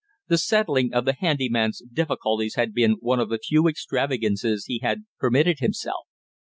The 0.29 0.39
settling 0.39 0.95
of 0.95 1.05
the 1.05 1.13
handy 1.13 1.47
man's 1.47 1.83
difficulties 1.93 2.55
had 2.55 2.73
been 2.73 2.93
one 3.01 3.19
of 3.19 3.29
the 3.29 3.37
few 3.37 3.67
extravagances 3.67 4.65
he 4.65 4.79
had 4.81 5.03
permitted 5.19 5.59
himself. 5.59 6.07